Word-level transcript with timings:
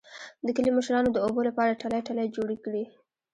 د 0.45 0.47
کلي 0.55 0.71
مشرانو 0.77 1.09
د 1.13 1.17
اوبو 1.25 1.41
لپاره 1.49 1.79
ټلۍ 1.81 2.01
ټلۍ 2.07 2.27
جوړې 2.35 2.57
کړې 2.65 2.83